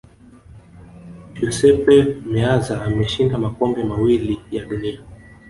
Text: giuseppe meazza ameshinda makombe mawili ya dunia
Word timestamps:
giuseppe 1.35 1.95
meazza 2.31 2.81
ameshinda 2.85 3.37
makombe 3.37 3.83
mawili 3.83 4.41
ya 4.51 4.65
dunia 4.65 4.99